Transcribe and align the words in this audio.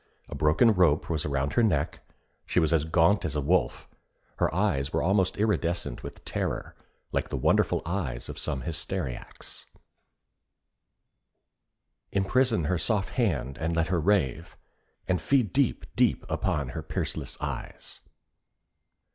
A 0.29 0.33
broken 0.33 0.71
rope 0.73 1.11
was 1.11 1.25
around 1.25 1.53
her 1.53 1.61
neck; 1.61 1.99
she 2.47 2.59
was 2.59 2.73
as 2.73 2.85
gaunt 2.85 3.23
as 3.23 3.35
a 3.35 3.39
wolf; 3.39 3.87
her 4.37 4.51
eyes 4.51 4.91
were 4.91 5.03
almost 5.03 5.37
iridescent 5.37 6.01
with 6.01 6.25
terror, 6.25 6.75
like 7.11 7.29
the 7.29 7.37
wonderful 7.37 7.83
eyes 7.85 8.27
of 8.27 8.39
some 8.39 8.61
hysteriacs. 8.61 9.67
Imprison 12.11 12.63
her 12.63 12.79
soft 12.79 13.09
hand 13.09 13.59
and 13.59 13.75
let 13.75 13.89
her 13.89 14.01
rave, 14.01 14.57
And 15.07 15.21
feed 15.21 15.53
deep, 15.53 15.85
deep 15.95 16.25
upon 16.27 16.69
her 16.69 16.81
peerless 16.81 17.39
eyes! 17.39 17.99